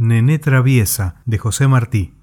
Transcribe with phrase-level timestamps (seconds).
[0.00, 2.14] Nené Traviesa de José Martí.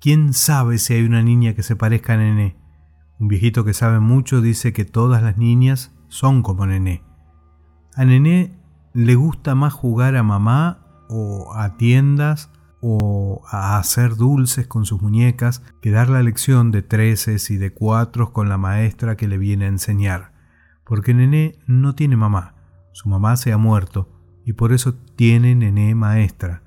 [0.00, 2.56] ¿Quién sabe si hay una niña que se parezca a Nené?
[3.20, 7.04] Un viejito que sabe mucho dice que todas las niñas son como Nené.
[7.94, 8.58] A Nené
[8.94, 12.50] le gusta más jugar a mamá o a tiendas
[12.80, 17.72] o a hacer dulces con sus muñecas que dar la lección de treces y de
[17.72, 20.32] cuatros con la maestra que le viene a enseñar.
[20.82, 22.59] Porque Nené no tiene mamá,
[22.92, 24.08] su mamá se ha muerto
[24.44, 26.62] y por eso tiene Nené maestra.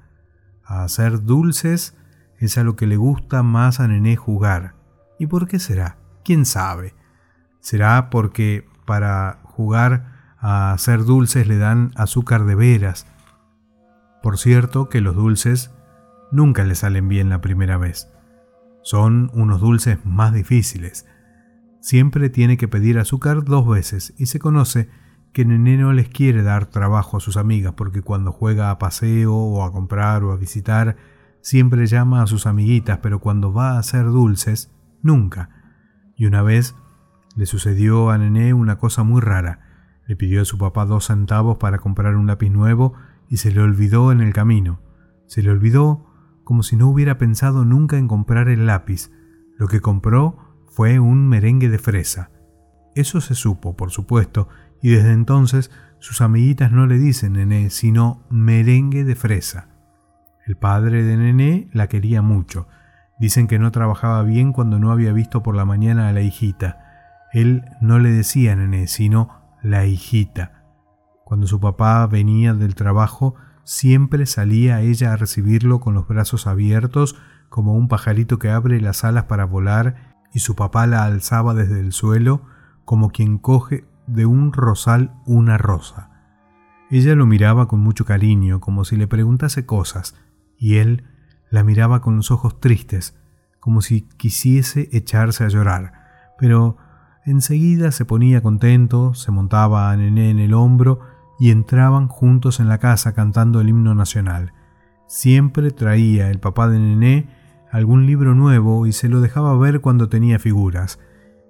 [0.64, 1.98] A hacer dulces
[2.38, 4.76] es a lo que le gusta más a Nené jugar.
[5.20, 5.98] ¿Y por qué será?
[6.24, 6.96] ¿Quién sabe?
[7.60, 13.08] ¿Será porque para jugar a hacer dulces le dan azúcar de veras?
[14.22, 15.72] Por cierto que los dulces
[16.32, 18.10] nunca le salen bien la primera vez.
[18.82, 21.06] Son unos dulces más difíciles.
[21.80, 24.90] Siempre tiene que pedir azúcar dos veces y se conoce
[25.34, 29.36] que Nené no les quiere dar trabajo a sus amigas porque cuando juega a paseo
[29.36, 30.96] o a comprar o a visitar,
[31.42, 35.50] siempre llama a sus amiguitas, pero cuando va a hacer dulces, nunca.
[36.16, 36.76] Y una vez
[37.36, 39.60] le sucedió a Nené una cosa muy rara.
[40.08, 42.94] Le pidió a su papá dos centavos para comprar un lápiz nuevo
[43.28, 44.82] y se le olvidó en el camino.
[45.26, 46.06] Se le olvidó
[46.44, 49.12] como si no hubiera pensado nunca en comprar el lápiz.
[49.58, 50.38] Lo que compró
[50.68, 52.30] fue un merengue de fresa.
[52.96, 54.50] Eso se supo, por supuesto,
[54.84, 59.70] y desde entonces sus amiguitas no le dicen nené, sino merengue de fresa.
[60.46, 62.68] El padre de nené la quería mucho.
[63.18, 67.26] Dicen que no trabajaba bien cuando no había visto por la mañana a la hijita.
[67.34, 70.64] Él no le decía nené, sino la hijita.
[71.24, 77.16] Cuando su papá venía del trabajo, Siempre salía ella a recibirlo con los brazos abiertos,
[77.50, 81.80] como un pajarito que abre las alas para volar, y su papá la alzaba desde
[81.80, 82.42] el suelo,
[82.84, 86.10] como quien coge de un rosal una rosa.
[86.90, 90.16] Ella lo miraba con mucho cariño, como si le preguntase cosas,
[90.58, 91.06] y él
[91.50, 93.18] la miraba con los ojos tristes,
[93.60, 95.94] como si quisiese echarse a llorar,
[96.38, 96.78] pero
[97.26, 101.00] enseguida se ponía contento, se montaba a Nené en el hombro
[101.40, 104.54] y entraban juntos en la casa cantando el himno nacional.
[105.08, 107.30] Siempre traía el papá de Nené
[107.72, 111.00] algún libro nuevo y se lo dejaba ver cuando tenía figuras,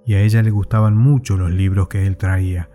[0.06, 2.70] y a ella le gustaban mucho los libros que él traía,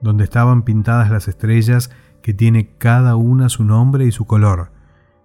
[0.00, 1.90] donde estaban pintadas las estrellas
[2.22, 4.72] que tiene cada una su nombre y su color,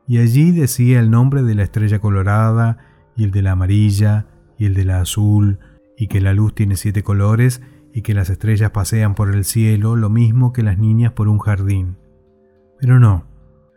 [0.08, 2.78] y allí decía el nombre de la estrella colorada,
[3.16, 4.28] y el de la amarilla,
[4.58, 5.59] y el de la azul,
[5.97, 7.62] y que la luz tiene siete colores,
[7.94, 11.40] y que las estrellas pasean por el cielo lo mismo que las niñas por un
[11.40, 11.97] jardín.
[12.80, 13.28] Pero no,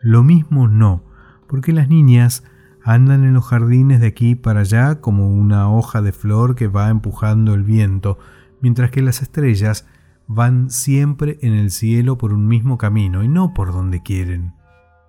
[0.01, 1.03] lo mismo no,
[1.47, 2.43] porque las niñas
[2.83, 6.89] andan en los jardines de aquí para allá como una hoja de flor que va
[6.89, 8.19] empujando el viento,
[8.61, 9.87] mientras que las estrellas
[10.27, 14.53] van siempre en el cielo por un mismo camino y no por donde quieren.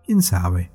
[0.05, 0.71] ¿Quién sabe?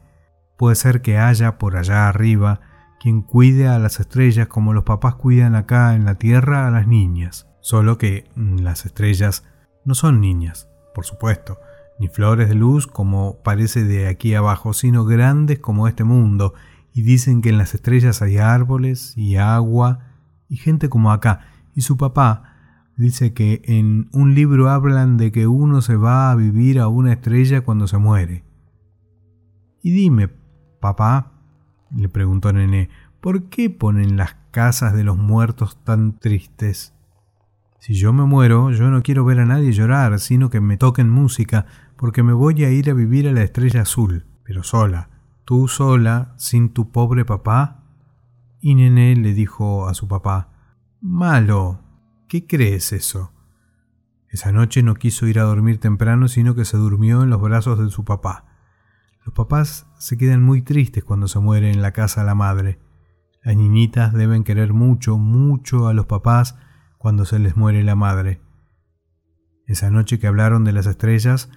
[0.58, 2.62] Puede ser que haya por allá arriba
[3.00, 6.86] quien cuide a las estrellas como los papás cuidan acá en la tierra a las
[6.86, 7.48] niñas.
[7.62, 9.46] Solo que mm, las estrellas
[9.86, 11.60] no son niñas, por supuesto,
[11.98, 16.54] ni flores de luz como parece de aquí abajo, sino grandes como este mundo,
[16.94, 20.00] y dicen que en las estrellas hay árboles y agua
[20.48, 21.42] y gente como acá.
[21.76, 22.56] Y su papá
[22.98, 27.14] dice que en un libro hablan de que uno se va a vivir a una
[27.14, 28.44] estrella cuando se muere.
[29.82, 30.30] Y dime,
[30.80, 31.32] papá,
[31.96, 32.90] le preguntó Nené,
[33.22, 36.94] ¿por qué ponen las casas de los muertos tan tristes?
[37.80, 41.10] Si yo me muero, yo no quiero ver a nadie llorar, sino que me toquen
[41.10, 45.10] música, porque me voy a ir a vivir a la estrella azul, pero sola.
[45.50, 47.84] ¿Tú sola, sin tu pobre papá?
[48.60, 50.52] Y Nené le dijo a su papá,
[51.02, 51.82] Malo,
[52.28, 53.34] ¿qué crees eso?
[54.28, 57.80] Esa noche no quiso ir a dormir temprano, sino que se durmió en los brazos
[57.80, 58.46] de su papá.
[59.26, 62.80] Los papás se quedan muy tristes cuando se muere en la casa la madre.
[63.44, 66.60] Las niñitas deben querer mucho, mucho a los papás,
[67.00, 68.40] cuando se les muere la madre.
[69.66, 71.50] Esa noche que hablaron de las estrellas,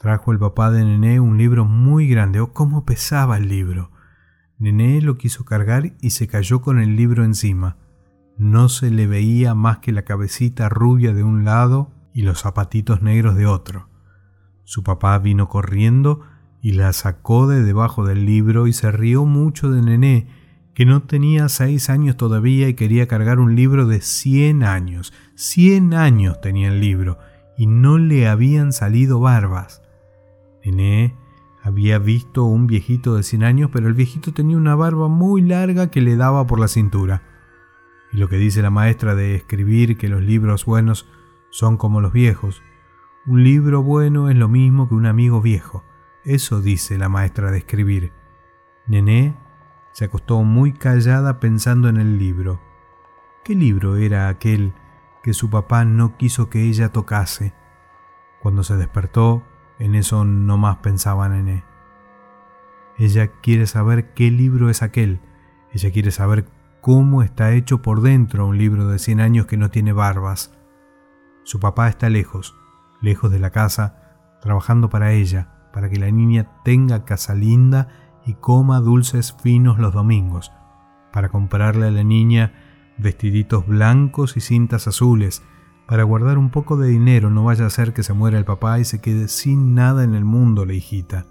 [0.00, 2.40] trajo el papá de Nené un libro muy grande.
[2.40, 3.90] Oh, cómo pesaba el libro.
[4.58, 7.76] Nené lo quiso cargar y se cayó con el libro encima.
[8.38, 13.02] No se le veía más que la cabecita rubia de un lado y los zapatitos
[13.02, 13.90] negros de otro.
[14.64, 16.22] Su papá vino corriendo
[16.62, 20.28] y la sacó de debajo del libro y se rió mucho de Nené,
[20.72, 25.12] que no tenía seis años todavía y quería cargar un libro de cien años.
[25.34, 27.18] Cien años tenía el libro
[27.58, 29.82] y no le habían salido barbas.
[30.64, 31.16] Nené
[31.62, 35.90] había visto un viejito de cien años, pero el viejito tenía una barba muy larga
[35.90, 37.22] que le daba por la cintura.
[38.12, 41.08] Y lo que dice la maestra de escribir que los libros buenos
[41.50, 42.62] son como los viejos,
[43.26, 45.84] Un libro bueno es lo mismo que un amigo viejo.
[46.24, 48.12] Eso dice la maestra de escribir.
[48.86, 49.36] Nené
[49.92, 52.60] se acostó muy callada pensando en el libro.
[53.44, 54.72] ¿Qué libro era aquel
[55.22, 57.52] que su papá no quiso que ella tocase?
[58.40, 59.42] Cuando se despertó,
[59.80, 61.64] en eso no más pensaba Nené.
[62.98, 65.20] Ella quiere saber qué libro es aquel.
[65.72, 66.46] Ella quiere saber
[66.82, 70.54] cómo está hecho por dentro un libro de 100 años que no tiene barbas.
[71.44, 72.54] Su papá está lejos,
[73.00, 77.88] lejos de la casa, trabajando para ella, para que la niña tenga casa linda
[78.26, 80.52] y coma dulces finos los domingos,
[81.10, 82.52] para comprarle a la niña
[82.98, 85.42] vestiditos blancos y cintas azules,
[85.90, 88.78] para guardar un poco de dinero, no vaya a ser que se muera el papá
[88.78, 91.26] y se quede sin nada en el mundo la hijita.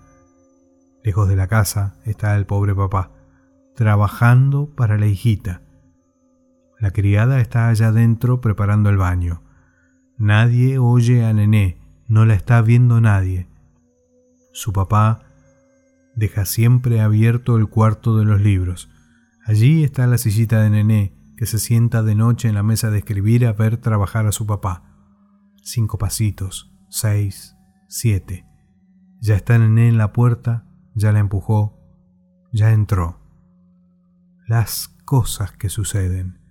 [1.01, 3.09] Lejos de la casa está el pobre papá,
[3.73, 5.61] trabajando para la hijita.
[6.77, 9.43] La criada está allá adentro preparando el baño.
[10.17, 11.77] Nadie oye a Nené,
[12.09, 13.47] no la está viendo nadie.
[14.51, 15.21] Su papá
[16.17, 18.89] deja siempre abierto el cuarto de los libros.
[19.45, 22.97] Allí está la sillita de Nené, que se sienta de noche en la mesa de
[22.97, 24.83] escribir a ver trabajar a su papá.
[25.63, 27.55] Cinco pasitos, seis,
[27.87, 28.45] siete.
[29.21, 31.79] Ya está Nené en la puerta, ya la empujó,
[32.51, 33.21] ya entró.
[34.47, 36.41] Las cosas que suceden.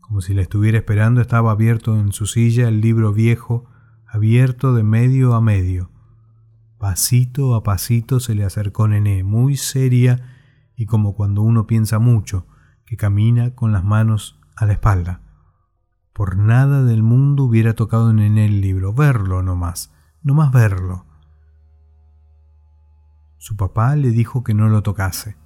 [0.00, 3.68] Como si la estuviera esperando, estaba abierto en su silla el libro viejo,
[4.06, 5.90] abierto de medio a medio.
[6.78, 10.34] Pasito a pasito se le acercó Nené, muy seria
[10.76, 12.46] y como cuando uno piensa mucho,
[12.90, 15.20] que camina con las manos a la espalda.
[16.12, 19.94] Por nada del mundo hubiera tocado Nené el libro, verlo nomás,
[20.24, 21.06] nomás verlo.
[23.38, 25.36] Su papá le dijo que no lo tocase.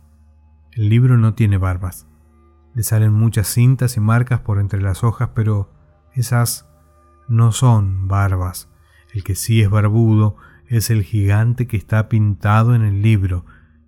[0.73, 2.07] El libro no tiene barbas.
[2.73, 5.71] Le salen muchas cintas y marcas por entre las hojas, pero
[6.15, 6.67] esas
[7.29, 8.71] no son barbas.
[9.13, 10.37] El que sí es barbudo
[10.67, 13.45] es el gigante que está pintado en el libro,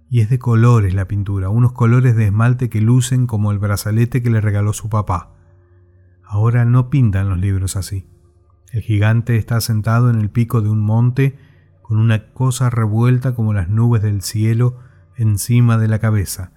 [0.09, 4.23] y es de colores la pintura, unos colores de esmalte que lucen como el brazalete
[4.23, 5.35] que le regaló su papá.
[6.25, 8.09] Ahora no pintan los libros así.
[8.73, 11.39] El gigante está sentado en el pico de un monte
[11.83, 14.79] con una cosa revuelta como las nubes del cielo
[15.17, 16.53] encima de la cabeza.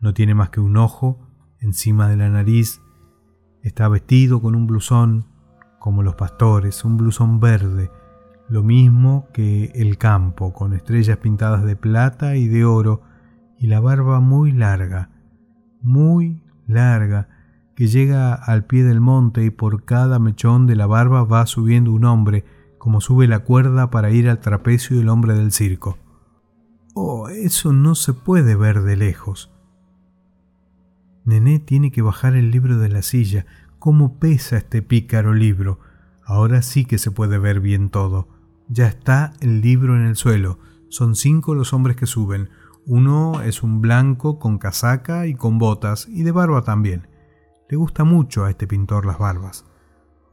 [0.00, 1.28] No tiene más que un ojo
[1.60, 2.80] encima de la nariz.
[3.62, 5.26] Está vestido con un blusón,
[5.78, 7.90] como los pastores, un blusón verde,
[8.54, 13.02] lo mismo que el campo, con estrellas pintadas de plata y de oro,
[13.58, 15.10] y la barba muy larga,
[15.82, 17.26] muy larga,
[17.74, 21.90] que llega al pie del monte y por cada mechón de la barba va subiendo
[21.90, 22.44] un hombre,
[22.78, 25.98] como sube la cuerda para ir al trapecio del hombre del circo.
[26.94, 29.52] Oh, eso no se puede ver de lejos.
[31.24, 33.46] Nené tiene que bajar el libro de la silla.
[33.80, 35.80] ¿Cómo pesa este pícaro libro?
[36.24, 38.33] Ahora sí que se puede ver bien todo.
[38.68, 40.58] Ya está el libro en el suelo.
[40.88, 42.50] Son cinco los hombres que suben.
[42.86, 47.08] Uno es un blanco con casaca y con botas y de barba también.
[47.68, 49.64] Le gusta mucho a este pintor las barbas.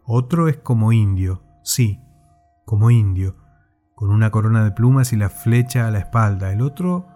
[0.06, 2.00] Otro es como indio, sí,
[2.66, 3.36] como indio,
[3.96, 6.52] con una corona de plumas y la flecha a la espalda.
[6.52, 7.08] El otro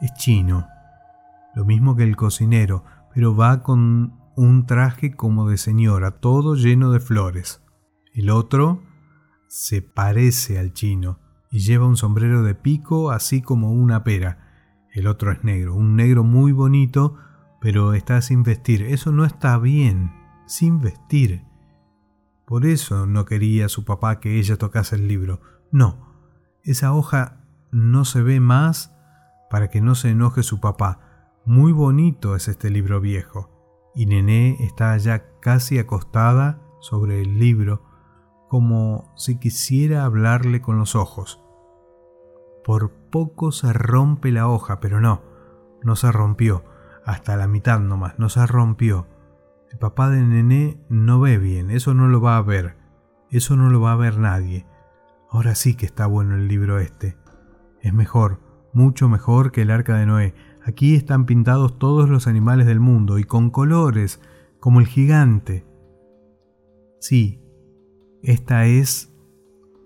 [0.00, 0.66] es chino,
[1.54, 2.84] lo mismo que el cocinero,
[3.14, 7.62] pero va con un traje como de señora, todo lleno de flores.
[8.14, 8.82] El otro
[9.48, 11.18] se parece al chino
[11.50, 14.46] y lleva un sombrero de pico así como una pera.
[14.92, 17.16] El otro es negro, un negro muy bonito,
[17.60, 18.82] pero está sin vestir.
[18.82, 20.12] Eso no está bien,
[20.46, 21.44] sin vestir.
[22.46, 25.40] Por eso no quería su papá que ella tocase el libro.
[25.70, 26.14] No,
[26.62, 28.94] esa hoja no se ve más
[29.50, 31.00] para que no se enoje su papá.
[31.44, 33.90] Muy bonito es este libro viejo.
[33.94, 37.82] Y Nené está allá casi acostada sobre el libro,
[38.48, 41.40] como si quisiera hablarle con los ojos.
[42.64, 45.22] Por poco se rompe la hoja, pero no,
[45.82, 46.64] no se rompió,
[47.04, 49.06] hasta la mitad nomás, no se rompió.
[49.70, 52.76] El papá de Nené no ve bien, eso no lo va a ver,
[53.30, 54.66] eso no lo va a ver nadie.
[55.30, 57.18] Ahora sí que está bueno el libro este.
[57.82, 58.40] Es mejor,
[58.72, 60.34] mucho mejor que el arca de Noé.
[60.64, 64.20] Aquí están pintados todos los animales del mundo y con colores,
[64.58, 65.66] como el gigante.
[66.98, 67.42] Sí,
[68.22, 69.12] esta es.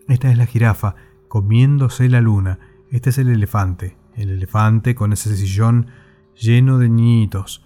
[0.09, 0.95] Esta es la jirafa
[1.29, 2.59] comiéndose la luna.
[2.91, 3.97] Este es el elefante.
[4.15, 5.89] El elefante con ese sillón
[6.35, 7.65] lleno de niñitos.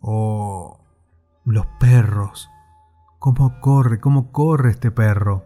[0.00, 0.80] Oh,
[1.44, 2.48] los perros.
[3.18, 4.00] ¿Cómo corre?
[4.00, 5.44] ¿Cómo corre este perro?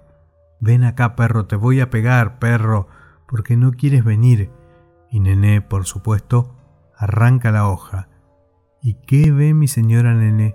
[0.61, 2.89] Ven acá, perro, te voy a pegar, perro,
[3.27, 4.51] porque no quieres venir.
[5.11, 6.55] Y Nené, por supuesto,
[6.97, 8.09] arranca la hoja.
[8.83, 10.55] ¿Y qué ve mi señora Nené?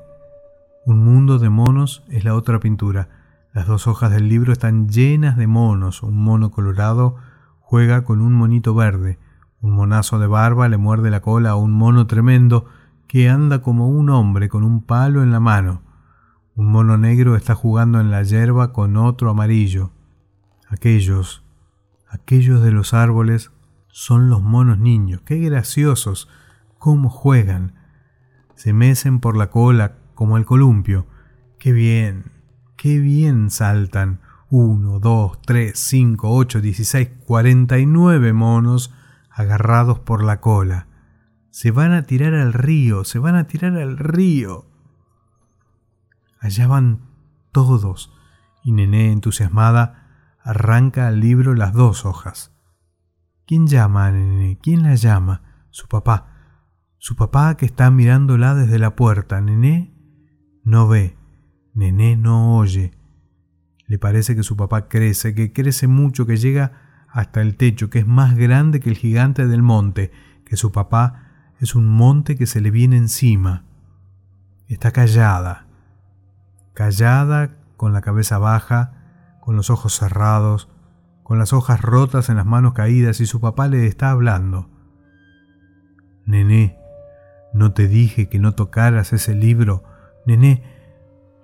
[0.85, 3.24] Un mundo de monos es la otra pintura
[3.55, 6.03] Las dos hojas del libro están llenas de monos.
[6.03, 7.15] Un mono colorado
[7.61, 9.17] juega con un monito verde.
[9.61, 12.65] Un monazo de barba le muerde la cola a un mono tremendo
[13.07, 15.83] que anda como un hombre con un palo en la mano.
[16.57, 19.91] Un mono negro está jugando en la hierba con otro amarillo.
[20.67, 21.45] Aquellos,
[22.09, 23.53] aquellos de los árboles
[23.87, 25.21] son los monos niños.
[25.21, 26.27] Qué graciosos,
[26.77, 27.75] cómo juegan.
[28.55, 31.07] Se mecen por la cola como el columpio.
[31.57, 32.34] Qué bien,
[32.77, 34.21] qué bien saltan.
[34.49, 38.93] Uno, dos, tres, cinco, ocho, dieciséis, cuarenta y nueve monos
[39.29, 40.87] agarrados por la cola.
[41.49, 44.65] Se van a tirar al río, se van a tirar al río.
[46.39, 46.99] Allá van
[47.51, 48.13] todos,
[48.63, 52.55] y Nené, entusiasmada, arranca al libro las dos hojas.
[53.47, 54.59] ¿Quién llama a Nené?
[54.61, 55.65] ¿Quién la llama?
[55.69, 56.27] Su papá.
[56.97, 59.41] Su papá que está mirándola desde la puerta.
[59.41, 59.93] Nené
[60.63, 61.17] no ve.
[61.75, 62.91] Nené no oye.
[63.85, 67.99] Le parece que su papá crece, que crece mucho, que llega hasta el techo, que
[67.99, 70.11] es más grande que el gigante del monte,
[70.45, 73.65] que su papá es un monte que se le viene encima.
[74.67, 75.67] Está callada,
[76.73, 80.69] callada, con la cabeza baja, con los ojos cerrados,
[81.23, 84.69] con las hojas rotas en las manos caídas y su papá le está hablando.
[86.25, 86.77] Nené,
[87.53, 89.83] no te dije que no tocaras ese libro.
[90.25, 90.74] Nené,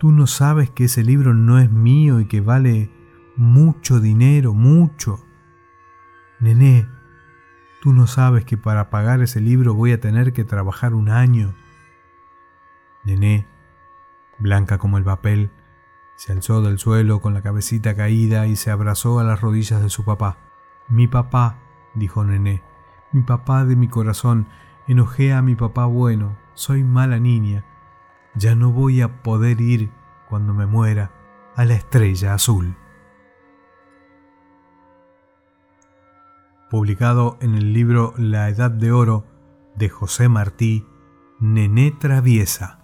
[0.01, 2.89] tú no sabes que ese libro no es mío y que vale
[3.35, 5.23] mucho dinero, mucho.
[6.39, 6.89] Nené,
[7.83, 11.53] tú no sabes que para pagar ese libro voy a tener que trabajar un año.
[13.03, 13.45] Nené,
[14.39, 15.51] blanca como el papel,
[16.15, 19.89] se alzó del suelo con la cabecita caída y se abrazó a las rodillas de
[19.89, 20.39] su papá.
[20.89, 21.59] Mi papá,
[21.93, 22.63] dijo Nené,
[23.11, 24.47] mi papá de mi corazón,
[24.87, 27.65] enojé a mi papá bueno, soy mala niña,
[28.35, 29.91] ya no voy a poder ir
[30.29, 31.11] cuando me muera
[31.55, 32.75] a la estrella azul.
[36.69, 39.25] Publicado en el libro La Edad de Oro
[39.75, 40.85] de José Martí,
[41.39, 42.80] Nené Traviesa.